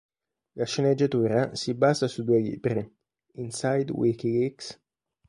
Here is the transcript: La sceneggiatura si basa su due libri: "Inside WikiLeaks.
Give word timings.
La 0.55 0.65
sceneggiatura 0.65 1.53
si 1.53 1.75
basa 1.75 2.07
su 2.07 2.23
due 2.23 2.39
libri: 2.39 2.83
"Inside 3.33 3.91
WikiLeaks. 3.91 4.79